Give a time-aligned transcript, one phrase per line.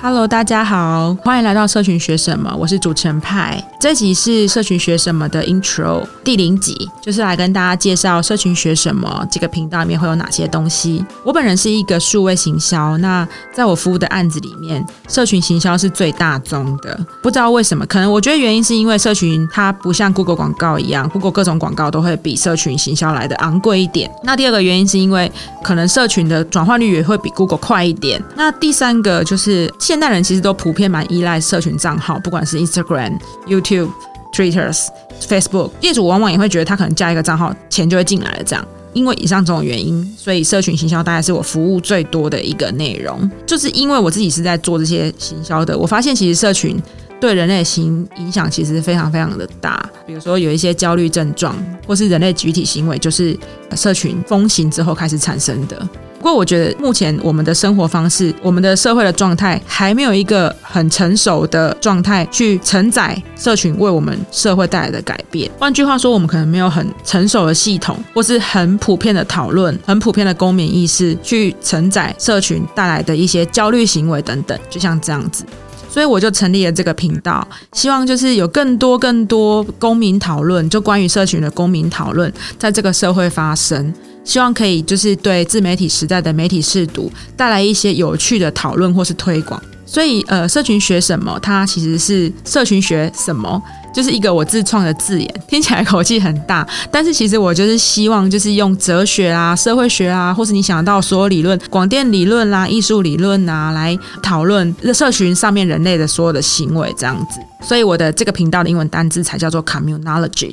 [0.00, 3.60] Hello，大家好，欢迎来到社群学什么，我是主持人派。
[3.80, 11.04] 这集是社群学什么的 Intro 第零集，就是来跟大家介绍社群学什么这个频道里面会有哪些东西。
[11.24, 16.96] 我本人是一个数位行销，那在我服务的案子里面，社群行销是最大宗的。
[17.20, 24.08] 不知道为什么，可能我觉得原因是因为社群它不像 Google 广告一样，Google 各种广告都会比社群行销来的昂贵一点。
[24.22, 25.30] 那第二个原因是因为
[25.64, 28.22] 可能社群的转换率也会比 Google 快一点。
[28.36, 33.88] 那第三个就是现代人其实都普遍蛮依赖社群账号，不管是 Instagram、YouTube、
[34.34, 34.88] twitters、
[35.18, 38.44] Facebook，业主往往也会觉得他可能加一个账号，钱就会进来了。
[38.44, 38.62] 这样，
[38.92, 43.18] 因为以上种种原因，所以社群行销大概是我服务最多的一个内容。
[43.46, 46.78] 就是因为我自己是在做这些行销的，我发现其实社群
[47.18, 49.82] 对人类行影响其实非常非常的大。
[50.06, 53.34] 比如说有一些焦虑症状，或是人类集体行为，就是
[53.74, 55.88] 社群风行之后开始产生的。
[56.18, 65.48] 不过，我觉得目前我们的生活方式、我们的社会的状态，还没有一个很成熟的状态去承载社群为我们社会带来的改变。
[65.58, 75.44] 换句话说，我们可能没有很成熟的系统，或是很普遍的讨论、很普遍的公民意识，去承载社群带来的一些焦虑行为等等，就像这样子。
[75.88, 83.94] 所以我就成立了这个频道，希望就是有更多更多公民讨论，就关于社群的公民讨论，在这个社会发生。
[84.28, 89.60] 希望可以就是对自媒体时代的媒体试读带来一些有趣的讨论或是推广。
[89.86, 91.38] 所以，呃，社群学什么？
[91.40, 93.60] 它其实是社群学什么，
[93.94, 96.68] 就是一个我自创的字眼，听起来口气很大。
[96.92, 107.40] 但是其实我就是希望，就是用哲学啊、社会学啊，或是你想到所有理论、广电理论啦、艺术理论啊，来讨论社群上面人类的所有的行为这样子。
[107.66, 110.52] 所以我的这个频道的英文单字才叫做 communology。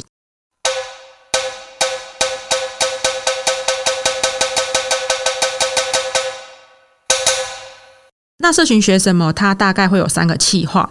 [8.47, 9.33] 那社群学什么？
[9.33, 10.87] 它大概会有三个企划。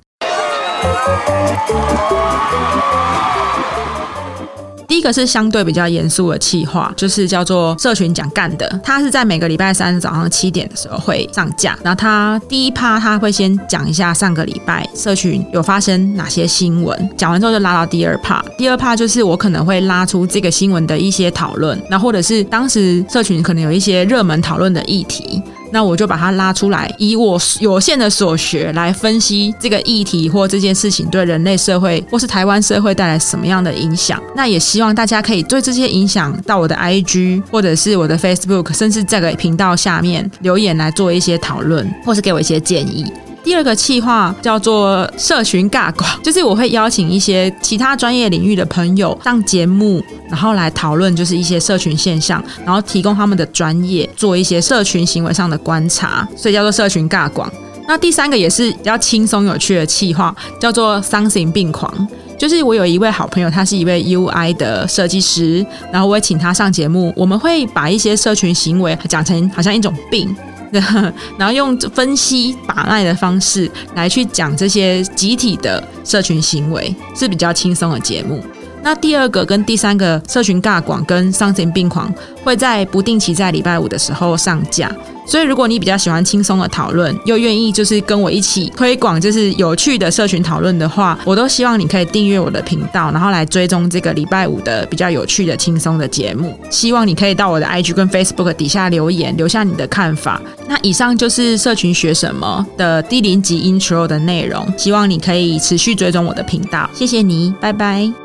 [4.89, 8.81] 第一个是相对比较严肃的企划，就是叫做社群讲干的。
[8.83, 11.79] 它是在每个礼拜三早上七点的时候会上架。
[11.85, 18.45] 然后它第一趴，它会先讲一下上个礼拜社群有发生哪些新闻，讲完之后就拉到第二趴。
[18.59, 25.41] 第二趴就是我可能会拉出这个新闻的一些讨论，那或者是当时社群可能有一些热门讨论的议题。
[25.75, 34.23] 那我就把它拉出来，以我有限的所学来分析这个议题或这件事情对人类社会或是台湾社会带来什么样的影响。
[34.37, 43.05] 那也希望大家可以对这些影响到我的 IG 或者是我的 Facebook，甚至这个频道下面留言来做一些讨论，或是给我一些建议。
[43.45, 57.53] 第二个企划叫做社群尬广， 就是我会邀请一些其他专业领域的朋友上节目，然后来讨论就是一些社群现象，然后提供他们的专业做一些社群行为上的观察，所以叫做社群尬广。
[57.87, 61.93] 那第三个也是比较轻松有趣的企划，叫做丧心病狂，
[62.39, 70.35] 就是我有一位好朋友，他是一位 UI 的设计师，然后我会请他上节目，我们会把一些社群行为讲成好像一种病。
[71.39, 78.43] 然后用分析把脉的方式来去讲这些集体的社群行为是比较轻松的节目。
[78.85, 82.13] 那第二个跟第三个社群尬广跟丧心病狂
[82.45, 84.95] 会在不定期在礼拜五的时候上架。
[85.27, 96.55] 所以，如果你比较喜欢轻松的讨论，又愿意就是跟我一起推广就是有趣的社群讨论的话，我都希望你可以订阅我的频道，然后来追踪这个礼拜五的比较有趣的轻松的节目。
[96.69, 100.39] 希望你可以到我的 IG 跟 Facebook 底下留言，留下你的看法。
[100.69, 106.91] 那以上就是社群学什么的第零集 Intro 的内容，希望你可以持续追踪我的频道。
[106.93, 108.24] 谢谢你，拜拜。